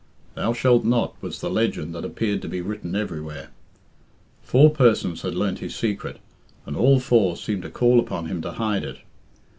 "Thou 0.33 0.51
shalt 0.53 0.83
not" 0.83 1.13
was 1.21 1.41
the 1.41 1.51
legend 1.51 1.93
that 1.93 2.03
appeared 2.03 2.41
to 2.41 2.49
be 2.49 2.59
written 2.59 2.95
everywhere. 2.95 3.49
Four 4.41 4.71
persons 4.71 5.21
had 5.21 5.35
learnt 5.35 5.59
his 5.59 5.75
secret, 5.75 6.17
and 6.65 6.75
all 6.75 6.99
four 6.99 7.37
seemed 7.37 7.61
to 7.61 7.69
call 7.69 7.99
upon 7.99 8.25
him 8.25 8.41
to 8.41 8.53
hide 8.53 8.83
it. 8.83 8.97